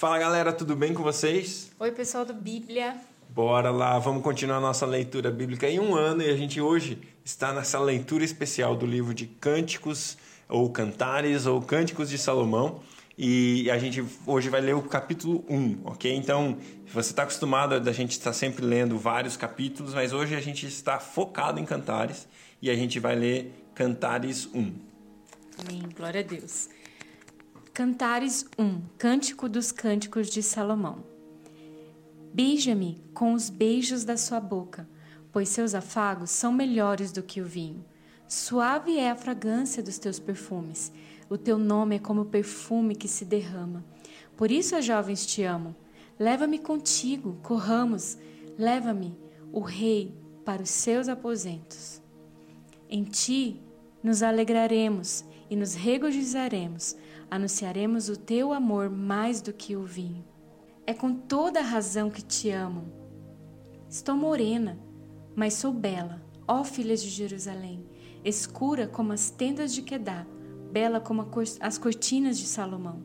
[0.00, 1.70] Fala galera, tudo bem com vocês?
[1.78, 2.96] Oi, pessoal do Bíblia.
[3.28, 7.52] Bora lá, vamos continuar nossa leitura bíblica em um ano e a gente hoje está
[7.52, 10.16] nessa leitura especial do livro de Cânticos
[10.48, 12.80] ou Cantares ou Cânticos de Salomão.
[13.18, 16.16] E a gente hoje vai ler o capítulo 1, ok?
[16.16, 16.56] Então,
[16.90, 20.98] você está acostumado a gente estar sempre lendo vários capítulos, mas hoje a gente está
[20.98, 22.26] focado em Cantares
[22.62, 24.72] e a gente vai ler Cantares 1.
[25.58, 26.70] Amém, glória a Deus.
[27.72, 31.04] Cantares 1 Cântico dos Cânticos de Salomão
[32.34, 34.88] Beija-me com os beijos da sua boca,
[35.30, 37.84] pois seus afagos são melhores do que o vinho.
[38.26, 40.92] Suave é a fragrância dos teus perfumes.
[41.28, 43.84] O teu nome é como perfume que se derrama.
[44.36, 45.74] Por isso as jovens te amam.
[46.18, 48.18] Leva-me contigo, corramos.
[48.58, 49.16] Leva-me,
[49.52, 50.12] o rei,
[50.44, 52.02] para os seus aposentos.
[52.88, 53.60] Em ti
[54.02, 56.96] nos alegraremos e nos regozijaremos
[57.30, 60.24] anunciaremos o teu amor mais do que o vinho.
[60.86, 62.92] É com toda a razão que te amo.
[63.88, 64.78] Estou morena,
[65.36, 67.86] mas sou bela, ó filhas de Jerusalém,
[68.24, 70.26] escura como as tendas de Quedá,
[70.72, 71.26] bela como
[71.60, 73.04] as cortinas de Salomão.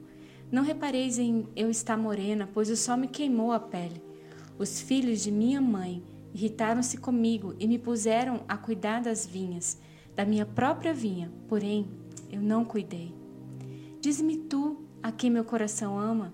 [0.51, 4.01] Não repareis em eu estar morena, pois o sol me queimou a pele.
[4.57, 9.79] Os filhos de minha mãe irritaram-se comigo e me puseram a cuidar das vinhas,
[10.15, 11.87] da minha própria vinha, porém
[12.29, 13.24] eu não cuidei.
[14.05, 16.31] Diz-me tu, a quem meu coração ama,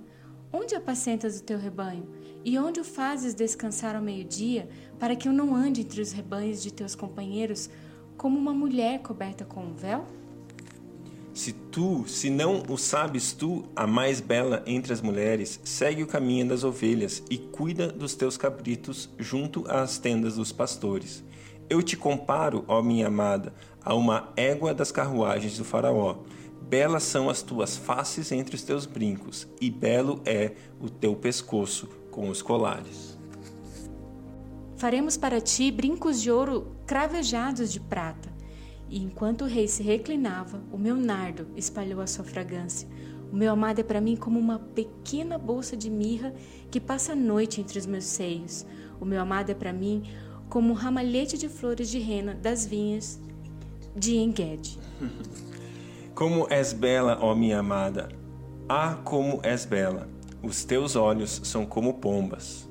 [0.52, 2.06] onde apacentas o teu rebanho?
[2.44, 4.68] E onde o fazes descansar ao meio-dia,
[5.00, 7.70] para que eu não ande entre os rebanhos de teus companheiros
[8.18, 10.04] como uma mulher coberta com um véu?
[11.34, 16.08] Se tu, se não o sabes tu, a mais bela entre as mulheres, segue o
[16.08, 21.24] caminho das ovelhas e cuida dos teus cabritos junto às tendas dos pastores.
[21.70, 26.18] Eu te comparo, ó minha amada, a uma égua das carruagens do faraó.
[26.62, 31.88] Belas são as tuas faces entre os teus brincos, e belo é o teu pescoço
[32.10, 33.18] com os colares.
[34.78, 38.32] Faremos para ti brincos de ouro cravejados de prata.
[38.90, 42.88] E enquanto o rei se reclinava, o meu nardo espalhou a sua fragrância.
[43.32, 46.34] O meu amado é para mim como uma pequena bolsa de mirra
[46.70, 48.66] que passa a noite entre os meus seios.
[49.00, 50.04] O meu amado é para mim
[50.50, 53.20] como um ramalhete de flores de rena das vinhas
[53.96, 54.80] de Engedi.
[56.22, 58.10] Como és bela, ó minha amada!
[58.70, 60.08] Ah, como és bela!
[60.44, 62.70] Os teus olhos são como pombas.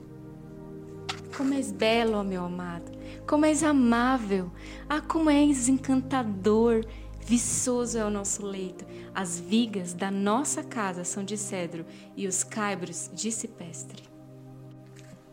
[1.37, 2.93] Como és belo, ó meu amado!
[3.27, 4.53] Como és amável!
[4.88, 6.84] Ah, como és encantador!
[7.27, 8.87] Viçoso é o nosso leito.
[9.12, 11.84] As vigas da nossa casa são de cedro
[12.17, 14.05] e os caibros de cipestre.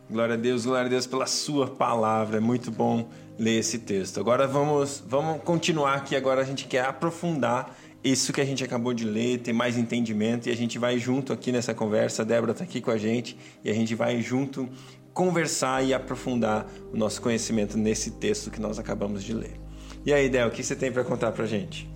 [0.09, 2.37] Glória a Deus, glória a Deus pela sua palavra.
[2.37, 3.07] É muito bom
[3.37, 4.19] ler esse texto.
[4.19, 6.15] Agora vamos, vamos continuar aqui.
[6.15, 10.47] Agora a gente quer aprofundar isso que a gente acabou de ler, ter mais entendimento
[10.47, 12.21] e a gente vai junto aqui nessa conversa.
[12.21, 14.69] A Débora está aqui com a gente e a gente vai junto
[15.13, 19.59] conversar e aprofundar o nosso conhecimento nesse texto que nós acabamos de ler.
[20.05, 21.89] E aí, Del, o que você tem para contar para a gente?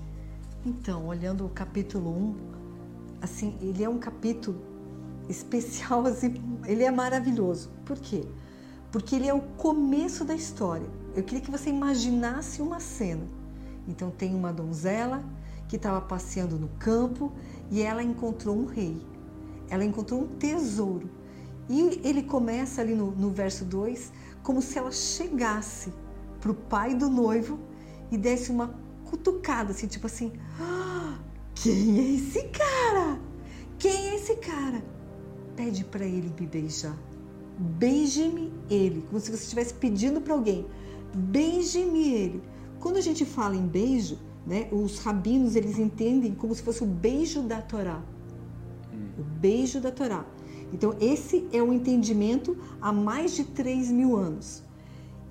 [0.65, 2.35] Então, olhando o capítulo 1,
[3.21, 4.61] assim, ele é um capítulo
[5.29, 6.33] especial, assim,
[6.65, 7.71] ele é maravilhoso.
[7.85, 8.23] Por quê?
[8.91, 10.87] Porque ele é o começo da história.
[11.15, 13.25] Eu queria que você imaginasse uma cena.
[13.87, 15.23] Então tem uma donzela
[15.71, 17.31] que estava passeando no campo
[17.69, 19.01] e ela encontrou um rei.
[19.69, 21.09] Ela encontrou um tesouro.
[21.69, 24.11] E ele começa ali no, no verso 2
[24.43, 25.93] como se ela chegasse
[26.41, 27.57] para o pai do noivo
[28.11, 31.17] e desse uma cutucada, assim, tipo assim: ah,
[31.55, 33.17] Quem é esse cara?
[33.79, 34.83] Quem é esse cara?
[35.55, 36.97] Pede para ele me beijar.
[37.57, 40.67] Beije-me ele, como se você estivesse pedindo para alguém.
[41.15, 42.43] Beije-me ele.
[42.77, 44.67] Quando a gente fala em beijo, né?
[44.71, 48.01] Os rabinos eles entendem como se fosse o beijo da Torá,
[49.17, 50.25] o beijo da Torá.
[50.73, 54.63] Então esse é o entendimento há mais de 3 mil anos.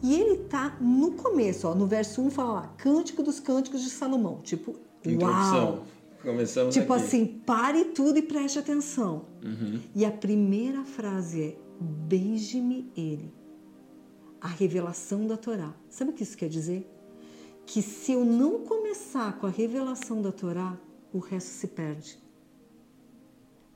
[0.03, 3.91] E ele está no começo, ó, no verso 1 fala lá, Cântico dos Cânticos de
[3.91, 4.41] Salomão.
[4.43, 5.65] Tipo, Introdução.
[5.65, 5.85] uau!
[6.23, 7.05] Começamos tipo aqui.
[7.05, 9.25] assim, pare tudo e preste atenção.
[9.43, 9.81] Uhum.
[9.95, 13.33] E a primeira frase é: Beije-me ele.
[14.41, 15.75] A revelação da Torá.
[15.89, 16.87] Sabe o que isso quer dizer?
[17.71, 20.77] Que se eu não começar com a revelação da Torá,
[21.13, 22.19] o resto se perde.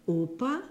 [0.04, 0.64] Opa!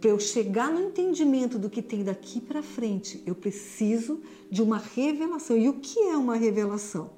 [0.00, 4.78] Para eu chegar no entendimento do que tem daqui para frente, eu preciso de uma
[4.78, 5.56] revelação.
[5.56, 7.10] E o que é uma revelação?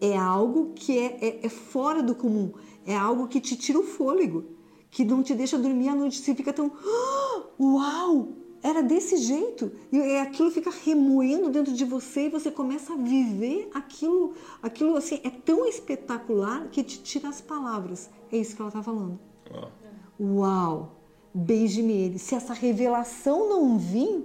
[0.00, 2.54] É algo que é, é, é fora do comum,
[2.84, 4.46] é algo que te tira o fôlego,
[4.90, 6.18] que não te deixa dormir à noite.
[6.18, 6.72] Você fica tão.
[6.84, 8.32] Oh, uau!
[8.62, 13.70] Era desse jeito e aquilo fica remoendo dentro de você e você começa a viver
[13.72, 18.10] aquilo, aquilo assim é tão espetacular que te tira as palavras.
[18.32, 19.18] É isso que ela está falando.
[19.50, 19.72] Uau.
[20.20, 20.96] Uau.
[21.32, 22.18] beije-me ele.
[22.18, 24.24] Se essa revelação não vir,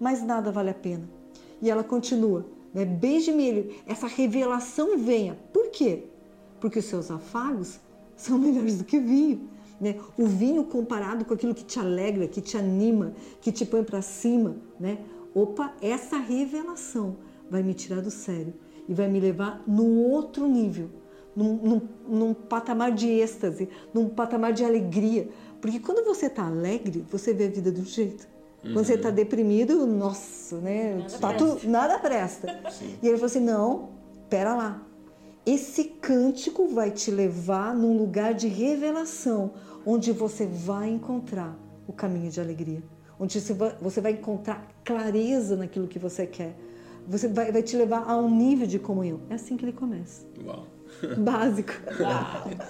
[0.00, 1.08] mais nada vale a pena.
[1.60, 2.84] E ela continua, né?
[2.84, 5.36] beije-me ele, essa revelação venha.
[5.52, 6.04] Por quê?
[6.60, 7.80] Porque os seus afagos
[8.16, 9.48] são melhores do que vinho.
[9.80, 9.96] Né?
[10.18, 14.00] O vinho comparado com aquilo que te alegra, que te anima, que te põe para
[14.00, 14.98] cima, né?
[15.34, 17.16] Opa, essa revelação
[17.50, 18.54] vai me tirar do sério
[18.88, 20.88] e vai me levar no outro nível,
[21.34, 25.28] num, num, num patamar de êxtase, num patamar de alegria.
[25.60, 28.26] Porque quando você está alegre, você vê a vida de um jeito.
[28.64, 28.72] Uhum.
[28.72, 30.94] Quando você está deprimido, nossa, né?
[30.94, 31.56] Nada tá presta.
[31.56, 32.60] Tu, nada presta.
[33.02, 33.90] E ele falou assim: não,
[34.28, 34.85] pera lá.
[35.46, 39.52] Esse cântico vai te levar num lugar de revelação,
[39.86, 41.56] onde você vai encontrar
[41.86, 42.82] o caminho de alegria,
[43.16, 43.40] onde
[43.80, 46.56] você vai encontrar clareza naquilo que você quer.
[47.06, 49.20] Você vai, vai te levar a um nível de comunhão.
[49.30, 50.26] É assim que ele começa.
[50.44, 50.66] Uau.
[51.18, 51.72] Básico.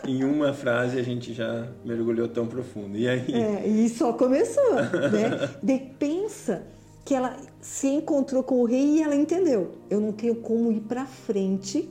[0.06, 2.99] em uma frase a gente já mergulhou tão profundo.
[2.99, 3.32] E aí?
[3.32, 5.49] É, e só começou, né?
[5.62, 6.67] De, pensa
[7.05, 9.73] que ela se encontrou com o rei e ela entendeu.
[9.88, 11.88] Eu não tenho como ir para frente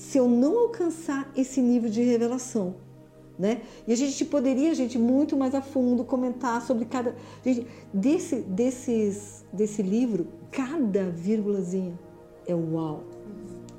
[0.00, 2.74] se eu não alcançar esse nível de revelação.
[3.38, 3.60] Né?
[3.86, 7.14] E a gente poderia, gente, muito mais a fundo comentar sobre cada.
[7.44, 11.98] Gente, desse, desses, desse livro, cada vírgulazinha
[12.46, 13.04] é uau.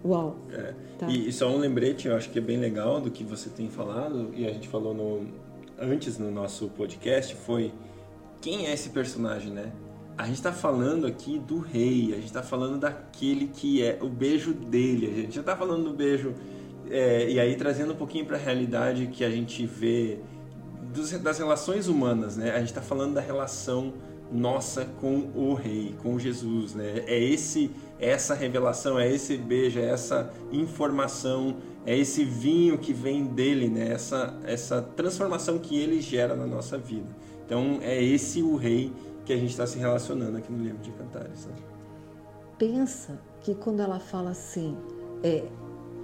[0.05, 0.35] Uau.
[0.51, 0.73] É.
[0.99, 1.07] Tá.
[1.09, 3.67] E, e, só um lembrete, eu acho que é bem legal do que você tem
[3.67, 5.27] falado, e a gente falou no,
[5.79, 7.73] antes no nosso podcast, foi
[8.39, 9.71] quem é esse personagem, né?
[10.17, 14.09] A gente está falando aqui do rei, a gente está falando daquele que é o
[14.09, 16.33] beijo dele, a gente já está falando do beijo,
[16.89, 20.19] é, e aí trazendo um pouquinho para a realidade que a gente vê
[20.93, 22.51] dos, das relações humanas, né?
[22.51, 23.93] A gente está falando da relação
[24.31, 27.03] nossa com o rei, com Jesus, né?
[27.07, 32.93] É esse é essa revelação, é esse beijo, é essa informação, é esse vinho que
[32.93, 33.91] vem dele, né?
[33.91, 37.07] Essa essa transformação que ele gera na nossa vida.
[37.45, 38.91] Então é esse o rei
[39.25, 41.45] que a gente está se relacionando aqui no livro de Cantares.
[41.45, 41.53] Né?
[42.57, 44.77] Pensa que quando ela fala assim,
[45.23, 45.45] é,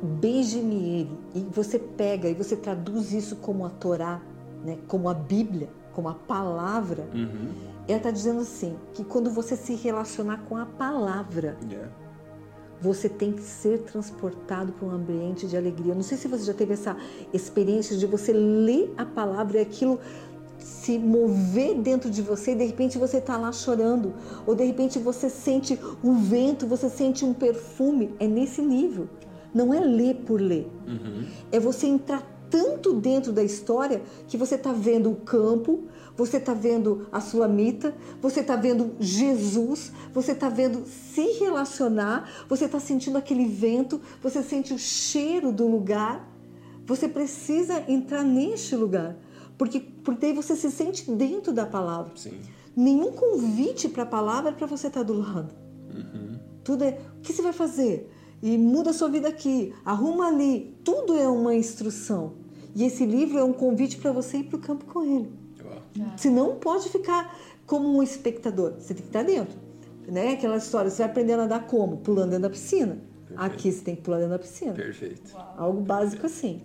[0.02, 4.22] beije-me ele, e você pega e você traduz isso como a Torá,
[4.64, 7.52] né, como a Bíblia, como a palavra, uhum.
[7.88, 11.90] ela está dizendo assim, que quando você se relacionar com a palavra, yeah.
[12.80, 15.96] você tem que ser transportado para um ambiente de alegria.
[15.96, 16.96] Não sei se você já teve essa
[17.34, 20.00] experiência de você ler a palavra e aquilo
[20.68, 24.14] se mover dentro de você e de repente você está lá chorando,
[24.46, 28.14] ou de repente você sente o vento, você sente um perfume.
[28.20, 29.08] É nesse nível.
[29.54, 30.70] Não é ler por ler.
[30.86, 31.26] Uhum.
[31.52, 35.86] É você entrar tanto dentro da história que você está vendo o campo,
[36.16, 42.66] você está vendo a sulamita, você está vendo Jesus, você está vendo se relacionar, você
[42.66, 46.28] está sentindo aquele vento, você sente o cheiro do lugar.
[46.86, 49.18] Você precisa entrar neste lugar.
[49.58, 52.12] Porque, porque aí você se sente dentro da palavra.
[52.16, 52.40] Sim.
[52.76, 55.54] Nenhum convite para a palavra é para você estar tá do lado.
[55.94, 56.40] Uhum.
[56.64, 58.12] Tudo é, o que você vai fazer?
[58.42, 60.78] E muda a sua vida aqui, arruma ali.
[60.84, 62.34] Tudo é uma instrução.
[62.76, 65.32] E esse livro é um convite para você ir para o campo com ele.
[65.64, 66.12] Uau.
[66.16, 69.58] Você não pode ficar como um espectador, você tem que estar dentro.
[70.08, 70.34] Né?
[70.34, 71.98] Aquela história, você vai aprender a nadar como?
[71.98, 73.00] Pulando dentro da piscina.
[73.28, 73.42] Perfeito.
[73.42, 74.74] Aqui você tem que pular dentro da piscina.
[74.74, 75.36] Perfeito.
[75.58, 76.62] Algo básico assim.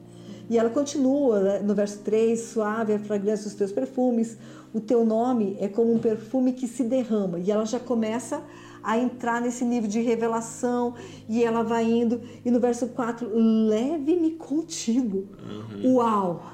[0.48, 4.36] E ela continua né, no verso 3: Suave é a fragrância dos teus perfumes,
[4.72, 7.38] o teu nome é como um perfume que se derrama.
[7.38, 8.42] E ela já começa
[8.82, 10.94] a entrar nesse nível de revelação
[11.28, 12.20] e ela vai indo.
[12.44, 13.30] E no verso 4:
[13.68, 15.28] Leve-me contigo.
[15.42, 15.94] Uhum.
[15.94, 16.52] Uau!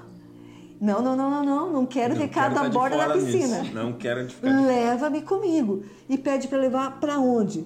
[0.80, 3.62] Não, não, não, não, não, não quero não ficar na borda da piscina.
[3.62, 3.74] Nisso.
[3.74, 5.82] Não quero ficar Leva-me comigo.
[6.08, 7.64] E pede para levar para onde?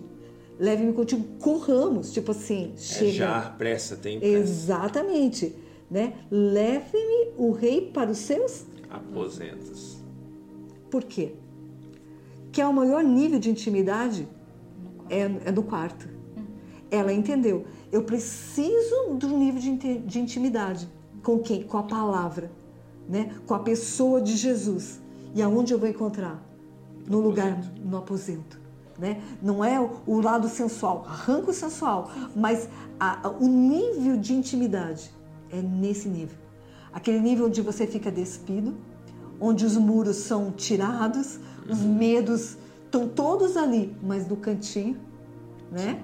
[0.58, 3.12] Leve-me contigo, corramos, tipo assim, é chega.
[3.12, 4.34] Já, pressa, tem pressa.
[4.34, 5.54] Exatamente
[5.92, 6.14] né?
[6.30, 10.02] Leve-me o rei para os seus aposentos.
[10.90, 11.34] Por quê?
[12.50, 14.26] Que é o maior nível de intimidade
[15.10, 16.08] é, é no quarto.
[16.90, 17.66] Ela entendeu.
[17.90, 20.88] Eu preciso do nível de, de intimidade.
[21.22, 21.62] Com quem?
[21.62, 22.50] Com a palavra,
[23.06, 23.36] né?
[23.46, 25.00] Com a pessoa de Jesus.
[25.34, 26.42] E aonde eu vou encontrar?
[27.06, 27.80] No, no lugar, aposento.
[27.84, 28.60] no aposento.
[28.98, 29.22] Né?
[29.42, 32.68] Não é o, lado sensual, arranca o sensual, mas
[33.00, 35.10] a, a, o nível de intimidade
[35.52, 36.36] é nesse nível.
[36.92, 38.74] Aquele nível onde você fica despido,
[39.40, 41.94] onde os muros são tirados, os uhum.
[41.94, 44.96] medos estão todos ali, mas no cantinho,
[45.70, 46.02] né?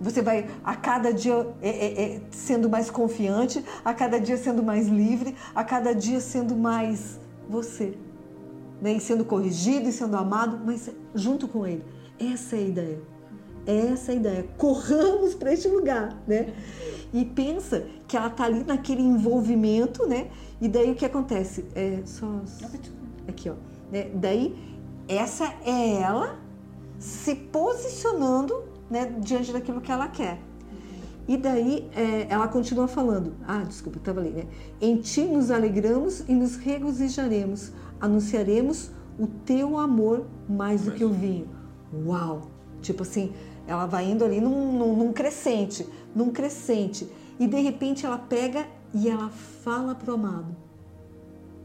[0.00, 4.62] Você vai a cada dia é, é, é, sendo mais confiante, a cada dia sendo
[4.62, 7.98] mais livre, a cada dia sendo mais você.
[8.80, 8.94] Né?
[8.94, 11.84] E sendo corrigido e sendo amado, mas junto com ele.
[12.18, 13.02] Essa é a ideia.
[13.66, 14.46] Essa é a ideia.
[14.56, 16.52] Corramos para este lugar, né?
[17.12, 20.30] E pensa que ela tá ali naquele envolvimento, né?
[20.60, 21.64] E daí o que acontece?
[21.74, 22.40] É só.
[23.28, 23.54] Aqui, ó.
[23.90, 24.10] Né?
[24.14, 24.56] Daí,
[25.08, 26.38] essa é ela
[26.98, 30.40] se posicionando né, diante daquilo que ela quer.
[31.26, 33.34] E daí é, ela continua falando.
[33.46, 34.46] Ah, desculpa, eu estava ali, né?
[34.80, 41.10] Em ti nos alegramos e nos regozijaremos, anunciaremos o teu amor mais do que o
[41.10, 41.48] vinho.
[42.04, 42.50] Uau!
[42.80, 43.32] Tipo assim,
[43.70, 47.08] ela vai indo ali num, num, num crescente, num crescente.
[47.38, 50.56] E de repente ela pega e ela fala pro amado: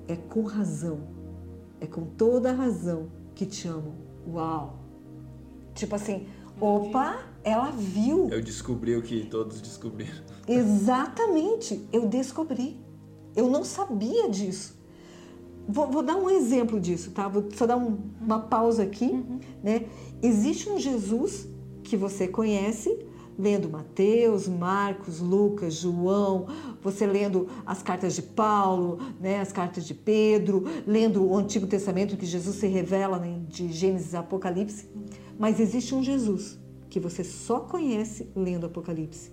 [0.08, 1.00] É com razão,
[1.82, 3.96] é com toda a razão que te amo.
[4.28, 4.78] Uau!
[5.74, 6.28] Tipo assim,
[6.62, 8.30] opa, ela viu.
[8.30, 10.24] Eu descobri o que todos descobriram.
[10.48, 12.80] Exatamente, eu descobri.
[13.36, 14.80] Eu não sabia disso.
[15.68, 17.28] Vou, vou dar um exemplo disso, tá?
[17.28, 19.40] Vou só dar um, uma pausa aqui, uhum.
[19.64, 19.88] né?
[20.22, 21.56] Existe um Jesus
[21.86, 22.98] que você conhece,
[23.38, 26.48] lendo Mateus, Marcos, Lucas, João,
[26.82, 32.18] você lendo as cartas de Paulo, né, as cartas de Pedro, lendo o Antigo Testamento
[32.18, 34.90] que Jesus se revela né, de Gênesis e Apocalipse.
[35.38, 36.58] Mas existe um Jesus
[36.90, 39.32] que você só conhece lendo Apocalipse.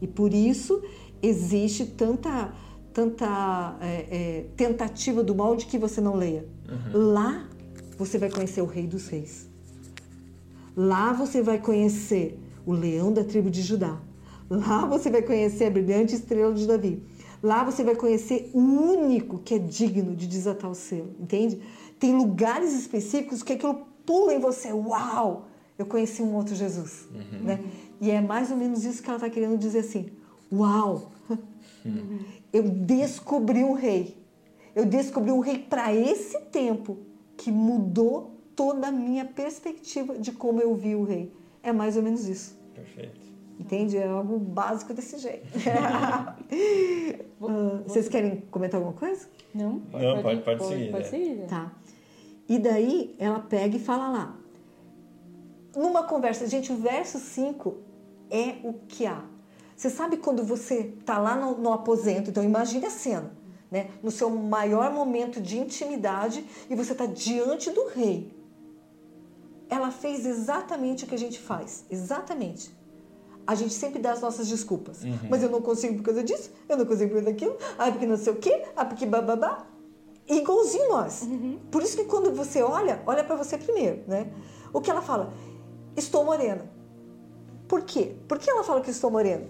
[0.00, 0.82] E por isso
[1.22, 2.52] existe tanta,
[2.92, 6.46] tanta é, é, tentativa do mal de que você não leia.
[6.68, 7.12] Uhum.
[7.12, 7.48] Lá
[7.96, 9.48] você vai conhecer o Rei dos Reis.
[10.76, 13.98] Lá você vai conhecer o leão da tribo de Judá.
[14.50, 17.02] Lá você vai conhecer a brilhante estrela de Davi.
[17.42, 21.60] Lá você vai conhecer o único que é digno de desatar o selo, entende?
[21.98, 24.72] Tem lugares específicos que aquilo pula em você.
[24.72, 25.48] Uau!
[25.78, 27.42] Eu conheci um outro Jesus, uhum.
[27.42, 27.64] né?
[28.00, 30.06] E é mais ou menos isso que ela está querendo dizer assim.
[30.52, 31.10] Uau!
[31.84, 32.18] Uhum.
[32.52, 34.16] Eu descobri um rei.
[34.74, 36.98] Eu descobri um rei para esse tempo
[37.36, 41.30] que mudou toda a minha perspectiva de como eu vi o rei.
[41.62, 42.58] É mais ou menos isso.
[42.74, 43.20] Perfeito.
[43.60, 43.96] Entende?
[43.96, 45.46] É algo básico desse jeito.
[47.40, 49.28] uh, vocês querem comentar alguma coisa?
[49.54, 49.82] Não?
[49.92, 50.90] Não, pode, pode, pode seguir.
[50.90, 51.10] Pode né?
[51.10, 51.46] seguir.
[51.46, 51.72] Tá.
[52.48, 54.36] E daí ela pega e fala lá.
[55.74, 57.76] Numa conversa, gente, o verso 5
[58.30, 59.24] é o que há.
[59.76, 63.30] Você sabe quando você está lá no, no, aposento, então imagine a cena,
[63.70, 63.90] né?
[64.02, 68.34] no seu maior momento de intimidade e você está diante do rei.
[69.68, 72.74] Ela fez exatamente o que a gente faz, exatamente.
[73.46, 75.02] A gente sempre dá as nossas desculpas.
[75.02, 75.18] Uhum.
[75.30, 78.06] Mas eu não consigo por causa disso, eu não consigo por causa daquilo, ah, porque
[78.06, 79.66] não sei o quê, ah, porque bababá
[80.28, 81.22] igualzinho nós.
[81.22, 81.58] Uhum.
[81.70, 84.32] Por isso que quando você olha, olha para você primeiro, né?
[84.72, 85.32] O que ela fala?
[85.96, 86.68] Estou morena.
[87.68, 88.16] Por quê?
[88.28, 89.46] Por que ela fala que estou morena?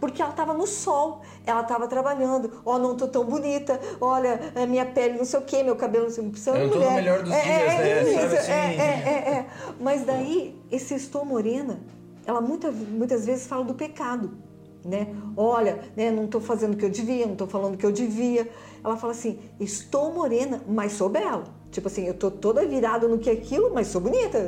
[0.00, 2.62] Porque ela estava no sol, ela estava trabalhando.
[2.64, 3.78] Ó, oh, não estou tão bonita.
[4.00, 6.40] Olha, minha pele não sei o quê, meu cabelo não sei o quê.
[6.46, 8.24] Eu não no melhor dos é, dias, é, né?
[8.26, 8.52] Isso, assim?
[8.52, 9.46] é, é, é,
[9.78, 11.80] Mas daí, esse estou morena,
[12.26, 14.49] ela muita, muitas vezes fala do pecado
[14.84, 15.14] né?
[15.36, 17.92] Olha, né, não estou fazendo o que eu devia, não estou falando o que eu
[17.92, 18.48] devia.
[18.82, 21.44] Ela fala assim: estou morena, mas sou bela.
[21.70, 24.38] Tipo assim, eu tô toda virada no que é aquilo, mas sou bonita.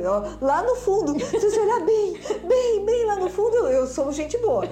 [0.41, 4.37] Lá no fundo, se você olhar bem, bem, bem lá no fundo, eu sou gente
[4.39, 4.65] boa.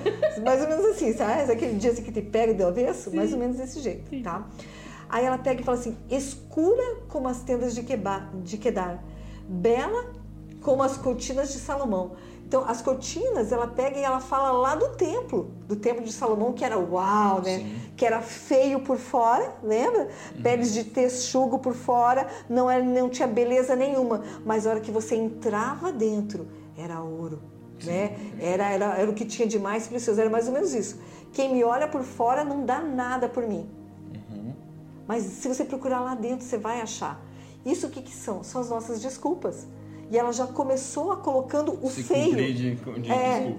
[0.44, 1.52] Mais ou menos assim, sabe?
[1.52, 3.16] Aquele dia assim que te pega de avesso, Sim.
[3.16, 4.22] mais ou menos desse jeito, Sim.
[4.22, 4.48] tá?
[5.10, 9.02] Aí ela pega e fala assim: escura como as tendas de, Queba, de Quedar,
[9.48, 10.06] bela
[10.62, 12.12] como as cortinas de Salomão.
[12.52, 16.52] Então, as cortinas, ela pega e ela fala lá do templo, do templo de Salomão,
[16.52, 17.60] que era uau, né?
[17.60, 17.82] Sim.
[17.96, 20.10] Que era feio por fora, lembra?
[20.36, 20.42] Uhum.
[20.42, 24.22] Peles de texugo por fora, não, era, não tinha beleza nenhuma.
[24.46, 26.46] Mas a hora que você entrava dentro,
[26.78, 27.42] era ouro,
[27.80, 27.90] Sim.
[27.90, 28.18] né?
[28.38, 31.00] Era, era, era o que tinha de mais precioso, era mais ou menos isso.
[31.32, 33.66] Quem me olha por fora não dá nada por mim.
[34.30, 34.54] Uhum.
[35.08, 37.18] Mas se você procurar lá dentro, você vai achar.
[37.66, 38.44] Isso o que, que são?
[38.44, 39.66] São as nossas desculpas.
[40.12, 42.36] E ela já começou a colocando o Se feio.
[42.36, 43.56] De, de é,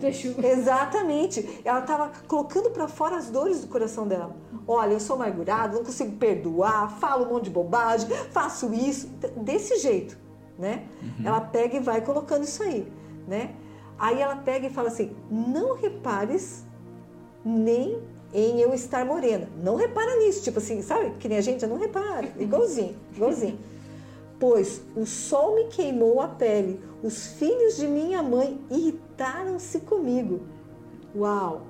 [0.52, 1.62] exatamente.
[1.64, 4.37] Ela estava colocando para fora as dores do coração dela.
[4.68, 9.78] Olha, eu sou amargurada, não consigo perdoar, falo um monte de bobagem, faço isso, desse
[9.78, 10.18] jeito,
[10.59, 10.85] né?
[11.02, 11.26] Uhum.
[11.26, 12.87] Ela pega e vai colocando isso aí,
[13.26, 13.54] né?
[13.99, 16.66] Aí ela pega e fala assim: "Não repares
[17.42, 17.99] nem
[18.35, 19.49] em eu estar morena.
[19.56, 21.12] Não repara nisso, tipo assim, sabe?
[21.18, 23.59] Que nem a gente não repara, igualzinho, igualzinho
[24.42, 30.40] pois o sol me queimou a pele, os filhos de minha mãe irritaram-se comigo.
[31.14, 31.62] Uau!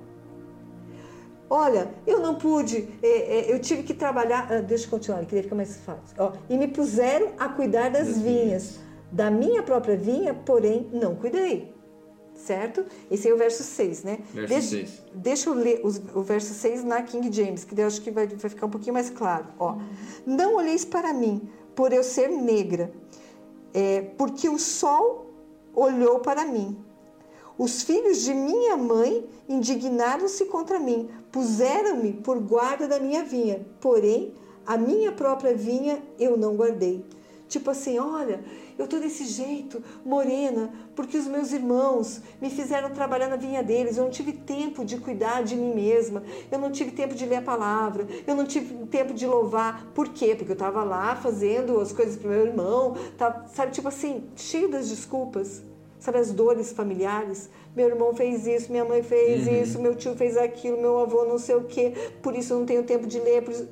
[1.47, 4.51] Olha, eu não pude, é, é, eu tive que trabalhar.
[4.51, 6.15] Ah, deixa eu continuar, queria ficar mais fácil.
[6.17, 8.79] Ó, e me puseram a cuidar das vinhas.
[9.11, 11.71] Da minha própria vinha, porém, não cuidei.
[12.33, 12.83] Certo?
[13.11, 14.17] Esse é o verso 6, né?
[14.33, 15.03] Verso deixa, 6.
[15.13, 18.25] Deixa eu ler os, o verso 6 na King James, que eu acho que vai,
[18.25, 19.45] vai ficar um pouquinho mais claro.
[19.59, 19.77] Ó,
[20.25, 22.91] não olheis para mim, por eu ser negra,
[23.73, 25.27] é, porque o sol
[25.73, 26.77] olhou para mim.
[27.57, 34.33] Os filhos de minha mãe indignaram-se contra mim, puseram-me por guarda da minha vinha, porém
[34.65, 37.05] A minha própria vinha eu não guardei.
[37.49, 38.43] Tipo assim, olha,
[38.77, 43.97] eu tô desse jeito, morena, porque os meus irmãos me fizeram trabalhar na vinha deles.
[43.97, 46.23] Eu não tive tempo de cuidar de mim mesma.
[46.51, 48.07] Eu não tive tempo de ler a palavra.
[48.25, 49.87] Eu não tive tempo de louvar.
[49.93, 50.35] Por quê?
[50.35, 52.95] Porque eu estava lá fazendo as coisas pro meu irmão.
[53.17, 55.61] Tá, sabe, tipo assim, cheio das desculpas.
[55.99, 57.49] Sabe, as dores familiares.
[57.75, 59.61] Meu irmão fez isso, minha mãe fez uhum.
[59.61, 61.93] isso, meu tio fez aquilo, meu avô não sei o quê.
[62.21, 63.41] Por isso eu não tenho tempo de ler.
[63.43, 63.67] Por isso...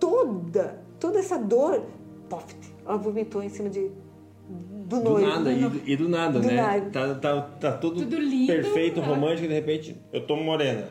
[0.00, 1.82] Toda, toda essa dor,
[2.28, 2.54] pof,
[2.86, 3.90] ela vomitou em cima de
[4.48, 5.20] do noivo.
[5.20, 6.54] Do nada, e do, e do nada, do né?
[6.54, 6.90] Nada.
[6.90, 10.88] Tá, tá, tá tudo, tudo lindo, perfeito, romântico, e de repente eu tô morena.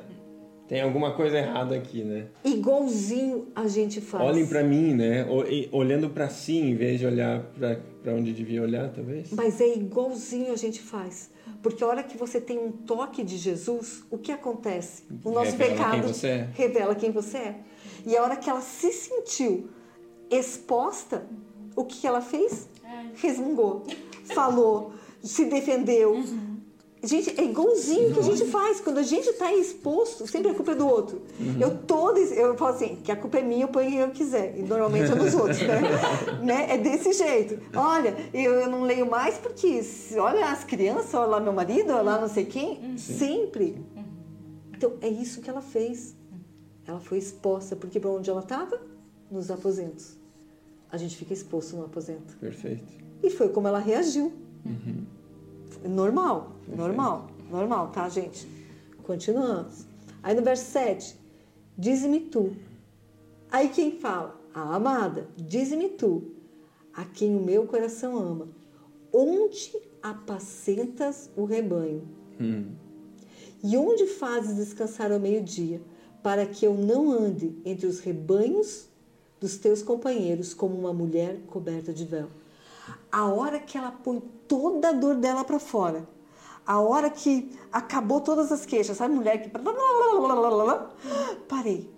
[0.67, 2.25] Tem alguma coisa errada aqui, né?
[2.43, 4.21] Igualzinho a gente faz.
[4.21, 5.25] Olhem para mim, né?
[5.71, 7.41] Olhando para si em vez de olhar
[8.03, 9.31] para onde devia olhar, talvez.
[9.31, 11.31] Mas é igualzinho a gente faz.
[11.63, 15.03] Porque a hora que você tem um toque de Jesus, o que acontece?
[15.23, 16.49] O nosso revela pecado quem é.
[16.53, 17.55] revela quem você é.
[18.05, 19.69] E a hora que ela se sentiu
[20.29, 21.25] exposta,
[21.77, 22.67] o que ela fez?
[23.21, 23.85] Resmungou,
[24.25, 24.93] falou,
[25.23, 26.13] se defendeu.
[26.13, 26.57] Uhum.
[27.03, 28.79] Gente, é igualzinho que a gente faz.
[28.81, 31.21] Quando a gente está exposto, sempre a culpa é do outro.
[31.39, 31.57] Uhum.
[31.59, 34.57] Eu todo, eu falo assim, que a culpa é minha, eu ponho quem eu quiser.
[34.57, 35.81] E normalmente é dos outros, né?
[36.41, 36.73] né?
[36.73, 37.59] É desse jeito.
[37.75, 39.79] Olha, eu, eu não leio mais porque,
[40.17, 42.79] olha as crianças, olha lá meu marido, olha lá não sei quem.
[42.79, 42.97] Uhum.
[42.97, 43.81] Sempre.
[43.95, 44.03] Uhum.
[44.75, 46.15] Então, é isso que ela fez.
[46.85, 48.81] Ela foi exposta, porque para onde ela estava?
[49.29, 50.17] Nos aposentos.
[50.91, 52.37] A gente fica exposto no aposento.
[52.37, 53.06] Perfeito.
[53.23, 54.31] E foi como ela reagiu.
[54.65, 55.05] Uhum.
[55.89, 58.47] Normal, normal, normal, tá, gente?
[59.03, 59.85] Continuamos.
[60.21, 61.17] Aí no verso 7,
[61.77, 62.55] diz-me tu.
[63.51, 64.39] Aí quem fala?
[64.53, 66.23] A amada, diz-me tu,
[66.93, 68.49] a quem o meu coração ama,
[69.13, 69.71] onde
[70.01, 72.07] apacentas o rebanho?
[72.39, 72.71] Hum.
[73.63, 75.81] E onde fazes descansar ao meio-dia,
[76.23, 78.87] para que eu não ande entre os rebanhos
[79.39, 82.27] dos teus companheiros como uma mulher coberta de véu?
[83.11, 86.07] A hora que ela põe toda a dor dela para fora,
[86.65, 89.49] a hora que acabou todas as queixas, sabe, mulher que.
[91.47, 91.89] Parei.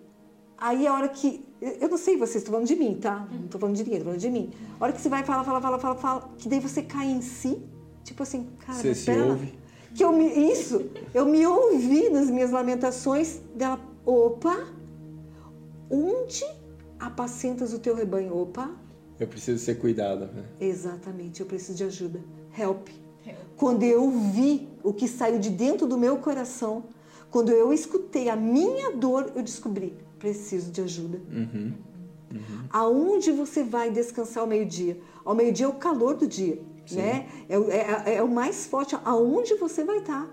[0.57, 1.43] Aí a hora que.
[1.59, 3.27] Eu não sei vocês, estão falando de mim, tá?
[3.31, 4.51] Não estou falando de ninguém, estou falando de mim.
[4.79, 7.21] A hora que você vai falar, fala, fala, fala, fala, que daí você cai em
[7.21, 7.61] si,
[8.03, 9.59] tipo assim, cara, você se ouve.
[9.93, 14.67] Que eu me, isso, eu me ouvi nas minhas lamentações dela, opa,
[15.89, 16.45] onde
[16.99, 18.37] apacentas o teu rebanho?
[18.37, 18.69] Opa,
[19.19, 20.27] eu preciso ser cuidada.
[20.27, 20.43] Né?
[20.59, 22.21] Exatamente, eu preciso de ajuda.
[22.57, 22.87] Help.
[23.25, 23.37] Help.
[23.57, 26.85] Quando eu vi o que saiu de dentro do meu coração,
[27.29, 31.19] quando eu escutei a minha dor, eu descobri: preciso de ajuda.
[31.31, 31.73] Uhum.
[32.31, 32.63] Uhum.
[32.69, 34.99] Aonde você vai descansar ao meio-dia?
[35.25, 37.27] Ao meio-dia é o calor do dia, né?
[37.49, 38.95] É, é, é, o mais forte.
[39.03, 40.27] Aonde você vai estar?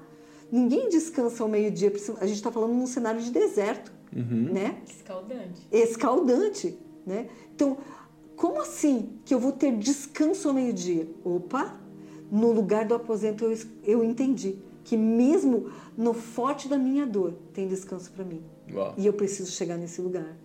[0.53, 1.93] Ninguém descansa ao meio-dia.
[2.21, 4.53] A gente está falando num cenário de deserto, uhum.
[4.53, 4.79] né?
[4.87, 5.67] Escaldante.
[5.73, 7.29] Escaldante, né?
[7.55, 7.79] Então,
[8.37, 11.09] como assim que eu vou ter descanso ao meio-dia?
[11.25, 11.75] Opa,
[12.31, 17.67] no lugar do aposento eu, eu entendi que mesmo no forte da minha dor tem
[17.67, 18.43] descanso para mim.
[18.73, 18.95] Uau.
[18.97, 20.37] E eu preciso chegar nesse lugar.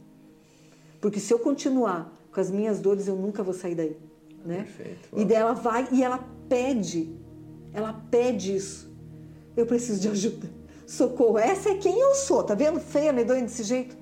[0.99, 3.97] Porque se eu continuar com as minhas dores, eu nunca vou sair daí.
[4.45, 4.63] Né?
[4.63, 5.09] Perfeito.
[5.15, 7.15] E dela vai e ela pede,
[7.73, 8.89] ela pede isso.
[9.55, 10.49] Eu preciso de ajuda.
[10.87, 11.37] Socorro.
[11.37, 12.43] Essa é quem eu sou.
[12.43, 12.79] Tá vendo?
[12.79, 13.95] Feia, medonha desse jeito?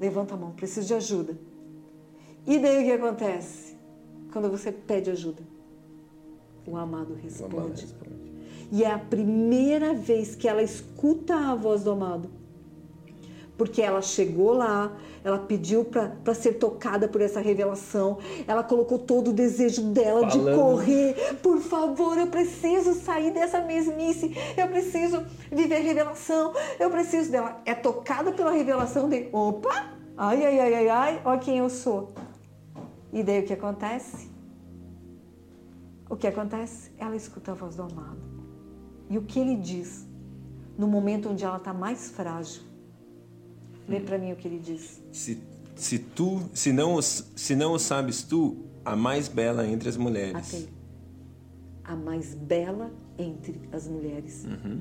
[0.00, 1.38] Levanta a mão, preciso de ajuda.
[2.46, 3.76] E daí o que acontece?
[4.32, 5.42] Quando você pede ajuda,
[6.66, 7.54] o amado responde.
[7.54, 8.26] O amado responde.
[8.70, 12.28] E é a primeira vez que ela escuta a voz do amado.
[13.56, 19.28] Porque ela chegou lá, ela pediu para ser tocada por essa revelação, ela colocou todo
[19.28, 20.50] o desejo dela Falando.
[20.50, 21.38] de correr.
[21.42, 27.62] Por favor, eu preciso sair dessa mesmice, eu preciso viver revelação, eu preciso dela.
[27.64, 32.12] É tocada pela revelação de: opa, ai, ai, ai, ai, ai, olha quem eu sou.
[33.12, 34.30] E daí o que acontece?
[36.08, 36.90] O que acontece?
[36.98, 38.20] Ela escuta a voz do amado.
[39.08, 40.06] E o que ele diz
[40.76, 42.62] no momento onde ela está mais frágil?
[43.88, 45.00] Lê para mim o que ele diz.
[45.12, 45.40] Se,
[45.74, 50.54] se tu, se não, se não o sabes tu, a mais bela entre as mulheres.
[50.54, 50.68] Até.
[51.84, 54.44] A mais bela entre as mulheres.
[54.44, 54.80] Uhum.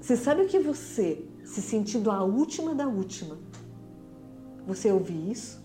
[0.00, 3.36] Você sabe o que você, se sentindo a última da última,
[4.66, 5.57] você ouvir isso?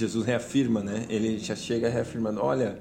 [0.00, 1.06] Jesus reafirma, né?
[1.08, 2.78] Ele já chega reafirmando: olha,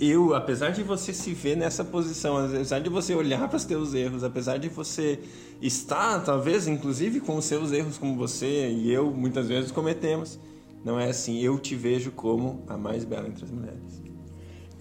[0.00, 3.94] eu, apesar de você se ver nessa posição, apesar de você olhar para os teus
[3.94, 5.20] erros, apesar de você
[5.60, 10.38] estar, talvez, inclusive com os seus erros, como você e eu muitas vezes cometemos,
[10.84, 11.38] não é assim.
[11.40, 14.02] Eu te vejo como a mais bela entre as mulheres.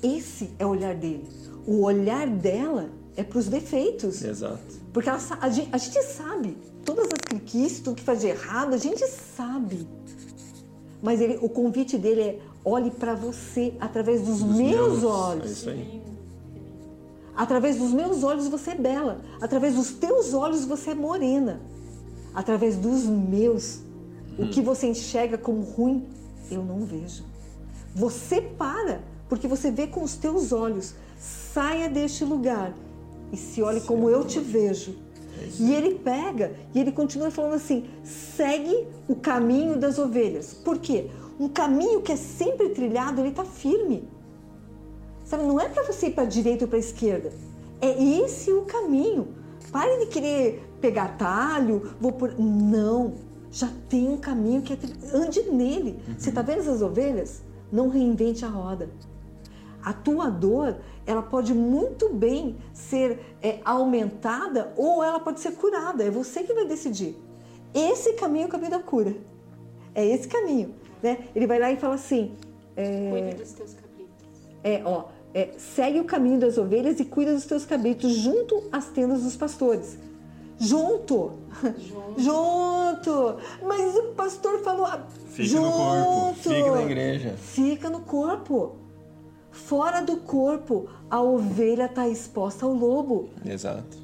[0.02, 1.24] Esse é o olhar dele.
[1.68, 4.24] O olhar dela é para os defeitos.
[4.24, 4.82] Exato.
[4.92, 8.74] Porque ela, a, gente, a gente sabe todas as cliquices, tudo que faz de errado,
[8.74, 9.88] a gente sabe.
[11.02, 15.46] Mas ele, o convite dele é olhe para você através dos, meus, meus olhos.
[15.46, 16.02] É isso aí.
[17.36, 19.22] Através dos meus olhos você é bela.
[19.42, 21.62] Através dos teus olhos você é morena.
[22.34, 23.80] Através dos meus,
[24.38, 24.46] hum.
[24.46, 26.06] o que você enxerga como ruim,
[26.50, 27.24] eu não vejo.
[27.96, 30.94] Você para, porque você vê com os teus olhos.
[31.20, 32.74] Saia deste lugar
[33.32, 34.96] e se olhe como eu te vejo.
[35.60, 40.54] E ele pega e ele continua falando assim: segue o caminho das ovelhas.
[40.54, 41.10] Por quê?
[41.40, 44.08] Um caminho que é sempre trilhado, ele está firme.
[45.24, 47.32] Sabe, não é para você ir para a direita ou para a esquerda.
[47.80, 49.30] É esse o caminho.
[49.72, 52.38] Pare de querer pegar talho, vou por.
[52.38, 53.14] Não.
[53.52, 54.78] Já tem um caminho que é.
[55.14, 56.00] Ande nele.
[56.08, 56.16] Uhum.
[56.18, 57.42] Você está vendo essas ovelhas?
[57.72, 58.90] Não reinvente a roda.
[59.84, 66.04] A tua dor, ela pode muito bem ser é, aumentada ou ela pode ser curada.
[66.04, 67.16] É você que vai decidir.
[67.74, 69.16] Esse caminho é o caminho da cura.
[69.96, 70.76] É esse caminho.
[71.02, 71.26] Né?
[71.36, 72.36] Ele vai lá e fala assim.
[72.76, 74.16] É, Cuide dos teus cabritos.
[74.64, 75.06] É, ó.
[75.34, 79.36] É, segue o caminho das ovelhas e cuida dos teus cabritos junto às tendas dos
[79.36, 79.98] pastores.
[80.60, 81.32] Junto.
[81.80, 82.20] Junto.
[82.22, 83.38] junto.
[83.64, 84.86] Mas o pastor falou.
[84.86, 85.66] Ah, fica junto.
[85.66, 86.34] no corpo.
[86.36, 87.36] Fica na igreja.
[87.38, 88.76] Fica no corpo.
[89.66, 93.30] Fora do corpo, a ovelha está exposta ao lobo.
[93.46, 93.98] Exato.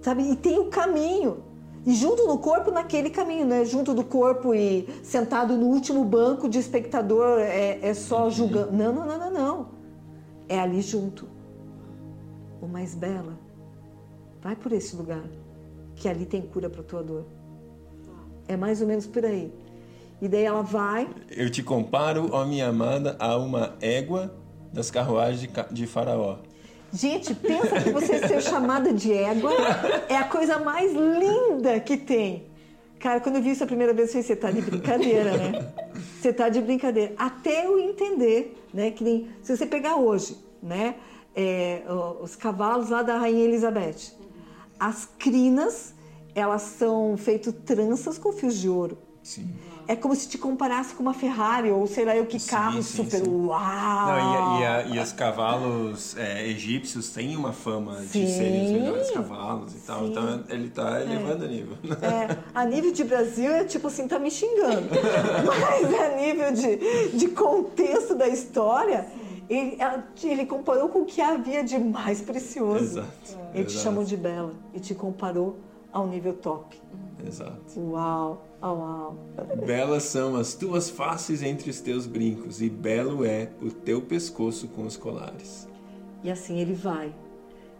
[0.00, 0.22] Sabe?
[0.30, 1.42] E tem o caminho.
[1.86, 3.64] E junto no corpo, naquele caminho, né?
[3.64, 8.72] Junto do corpo e sentado no último banco de espectador, é, é só julgando.
[8.72, 9.68] Não, não, não, não, não.
[10.48, 11.28] É ali junto.
[12.60, 13.38] O mais bela.
[14.40, 15.24] Vai por esse lugar.
[15.94, 17.26] Que ali tem cura para tua dor.
[18.48, 19.52] É mais ou menos por aí.
[20.20, 21.08] E daí ela vai.
[21.30, 24.43] Eu te comparo, ó minha amada, a uma égua
[24.74, 26.38] das carruagens de, de Faraó.
[26.92, 29.52] Gente, pensa que você ser chamada de égua
[30.08, 32.46] é a coisa mais linda que tem.
[32.98, 35.72] Cara, quando eu vi isso a primeira vez, eu falei, você tá de brincadeira, né?
[36.20, 37.14] Você tá de brincadeira.
[37.18, 38.90] Até eu entender, né?
[38.90, 40.96] Que nem se você pegar hoje, né?
[41.36, 41.82] É,
[42.20, 44.12] os cavalos lá da Rainha Elizabeth.
[44.78, 45.94] As crinas,
[46.34, 48.98] elas são feitas tranças com fios de ouro.
[49.22, 49.48] Sim
[49.86, 53.04] é como se te comparasse com uma Ferrari ou sei lá eu que carro sim,
[53.04, 53.30] super sim.
[53.30, 54.06] uau.
[54.06, 58.24] Não, e, e, a, e os cavalos é, egípcios têm uma fama sim.
[58.24, 60.06] de serem os melhores cavalos e tal.
[60.06, 61.46] Então ele está elevando é.
[61.46, 61.76] a nível.
[62.02, 64.88] É, a nível de Brasil é tipo assim, tá me xingando.
[65.60, 69.06] Mas a nível de, de contexto da história,
[69.48, 69.76] ele,
[70.22, 73.00] ele comparou com o que havia de mais precioso.
[73.00, 73.38] Exato.
[73.52, 73.66] Ele Exato.
[73.66, 75.58] te chamou de bela e te comparou
[75.92, 76.80] ao nível top.
[77.26, 77.78] Exato.
[77.78, 79.56] Uau, uau, uau.
[79.66, 84.68] Belas são as tuas faces entre os teus brincos, e belo é o teu pescoço
[84.68, 85.68] com os colares.
[86.22, 87.14] E assim ele vai.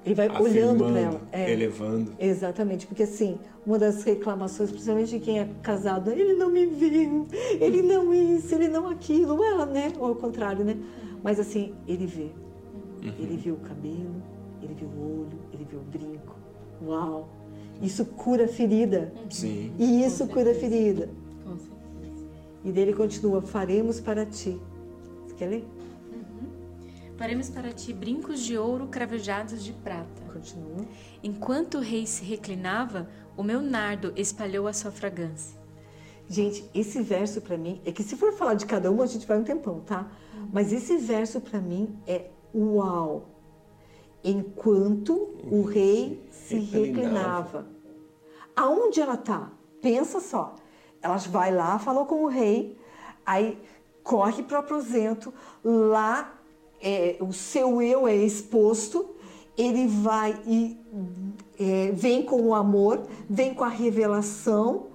[0.04, 1.20] Ele vai Afirmando, olhando para ela.
[1.32, 2.12] É, elevando.
[2.18, 7.26] Exatamente, porque assim, uma das reclamações, principalmente de quem é casado, ele não me viu,
[7.58, 9.92] ele não isso, ele não aquilo, ela, né?
[9.98, 10.76] Ou ao contrário, né?
[11.22, 12.30] Mas assim, ele vê.
[13.02, 13.14] Uhum.
[13.18, 14.22] Ele viu o cabelo,
[14.62, 16.36] ele viu o olho, ele viu o brinco.
[16.86, 17.28] Uau!
[17.82, 19.12] Isso cura a ferida.
[19.30, 19.72] Sim.
[19.78, 21.08] E isso cura a ferida.
[21.44, 22.26] Com certeza.
[22.64, 24.60] E dele continua: faremos para ti.
[25.26, 25.64] Você quer ler?
[26.12, 26.48] Uhum.
[27.16, 30.22] Faremos para ti brincos de ouro cravejados de prata.
[30.32, 30.84] Continua.
[31.22, 35.58] Enquanto o rei se reclinava, o meu nardo espalhou a sua fragrância.
[36.28, 39.26] Gente, esse verso para mim é que se for falar de cada um a gente
[39.26, 40.10] vai um tempão, tá?
[40.34, 40.48] Uhum.
[40.52, 43.33] Mas esse verso para mim é uau
[44.24, 47.66] enquanto o rei se reclinava.
[48.56, 49.52] Aonde ela está?
[49.82, 50.56] Pensa só.
[51.02, 52.78] Ela vai lá, falou com o rei,
[53.26, 53.58] aí
[54.02, 55.32] corre para o aposento,
[55.62, 56.40] lá
[56.80, 59.14] é, o seu eu é exposto,
[59.56, 60.78] ele vai e
[61.58, 64.86] é, vem com o amor, vem com a revelação,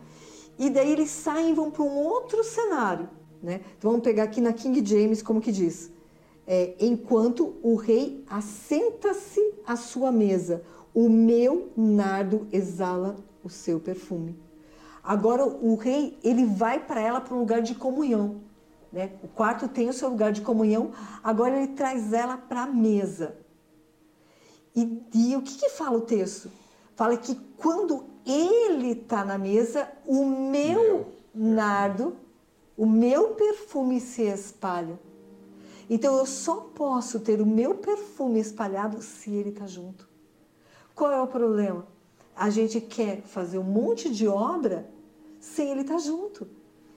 [0.57, 3.09] e daí eles saem e vão para um outro cenário.
[3.41, 3.61] Né?
[3.77, 5.91] Então vamos pegar aqui na King James, como que diz?
[6.51, 10.63] É, enquanto o rei assenta-se à sua mesa,
[10.95, 14.35] o meu nardo exala o seu perfume.
[15.03, 18.41] Agora o rei ele vai para ela para um lugar de comunhão.
[18.91, 19.11] Né?
[19.21, 20.91] O quarto tem o seu lugar de comunhão.
[21.23, 23.35] Agora ele traz ela para a mesa.
[24.75, 26.49] E, e, o que, que fala o texto?
[26.95, 32.15] Fala que quando ele está na mesa, o meu, meu nardo,
[32.75, 34.97] o meu perfume se espalha.
[35.89, 40.07] Então eu só posso ter o meu perfume espalhado se ele está junto.
[40.93, 41.87] Qual é o problema?
[42.35, 44.87] A gente quer fazer um monte de obra
[45.39, 46.47] sem ele estar tá junto.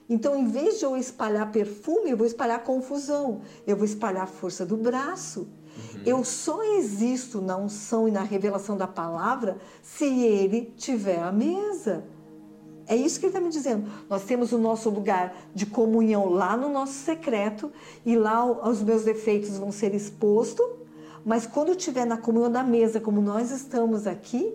[0.09, 4.27] Então, em vez de eu espalhar perfume, eu vou espalhar confusão, eu vou espalhar a
[4.27, 5.39] força do braço.
[5.39, 6.01] Uhum.
[6.05, 12.05] Eu só existo na unção e na revelação da palavra se ele tiver à mesa.
[12.87, 13.89] É isso que ele está me dizendo.
[14.09, 17.71] Nós temos o nosso lugar de comunhão lá no nosso secreto
[18.05, 20.65] e lá os meus defeitos vão ser expostos.
[21.25, 24.53] Mas quando eu estiver na comunhão da mesa, como nós estamos aqui,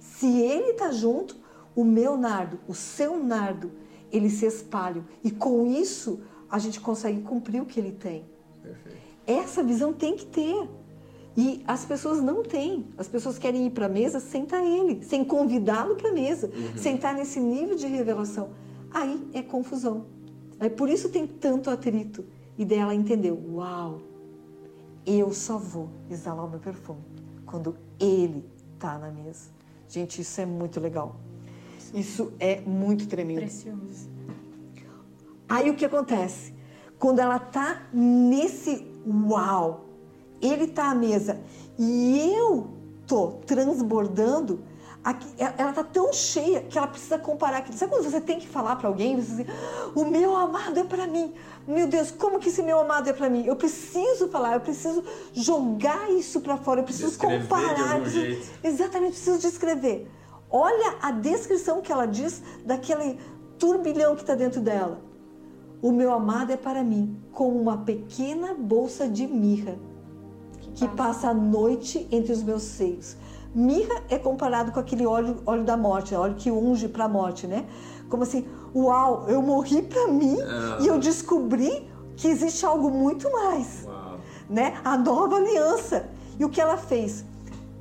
[0.00, 1.36] se ele está junto,
[1.76, 3.70] o meu nardo, o seu nardo,
[4.10, 5.04] ele se espalha.
[5.22, 8.24] E com isso, a gente consegue cumprir o que ele tem.
[8.60, 8.98] Perfeito.
[9.26, 10.68] Essa visão tem que ter.
[11.38, 12.88] E as pessoas não têm.
[12.98, 16.48] As pessoas querem ir para a mesa sem estar ele, sem convidá-lo para a mesa,
[16.48, 16.76] uhum.
[16.76, 18.48] sem estar nesse nível de revelação.
[18.90, 20.06] Aí é confusão.
[20.58, 22.24] Aí por isso tem tanto atrito.
[22.58, 24.00] E dela entendeu: uau,
[25.06, 27.04] eu só vou exalar o meu perfume
[27.46, 29.48] quando ele está na mesa.
[29.88, 31.14] Gente, isso é muito legal.
[31.94, 33.42] Isso é muito tremendo.
[33.42, 34.10] Precioso.
[35.48, 36.52] Aí o que acontece?
[36.98, 39.87] Quando ela está nesse uau,
[40.40, 41.40] ele está à mesa
[41.78, 42.68] e eu
[43.06, 44.60] tô transbordando,
[45.38, 47.76] ela está tão cheia que ela precisa comparar aquilo.
[47.78, 49.16] Sabe quando você tem que falar para alguém?
[49.16, 49.54] Você diz,
[49.94, 51.32] o meu amado é para mim.
[51.66, 53.46] Meu Deus, como que esse meu amado é para mim?
[53.46, 58.00] Eu preciso falar, eu preciso jogar isso para fora, eu preciso Descrever comparar.
[58.00, 58.50] Preciso.
[58.62, 60.10] Exatamente, preciso descrever.
[60.50, 63.18] Olha a descrição que ela diz daquele
[63.58, 65.00] turbilhão que está dentro dela.
[65.80, 69.78] O meu amado é para mim como uma pequena bolsa de mirra
[70.78, 73.16] que passa a noite entre os meus seios.
[73.52, 77.48] Mirra é comparado com aquele óleo, óleo da morte, óleo que unge para a morte,
[77.48, 77.66] né?
[78.08, 80.36] Como assim, uau, eu morri para mim
[80.80, 84.18] e eu descobri que existe algo muito mais, Uau.
[84.48, 84.78] né?
[84.84, 86.08] A nova aliança.
[86.38, 87.24] E o que ela fez?